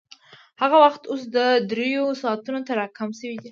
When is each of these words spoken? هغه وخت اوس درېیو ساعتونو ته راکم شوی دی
هغه 0.61 0.77
وخت 0.85 1.01
اوس 1.11 1.21
درېیو 1.71 2.05
ساعتونو 2.21 2.59
ته 2.67 2.71
راکم 2.79 3.09
شوی 3.19 3.37
دی 3.43 3.49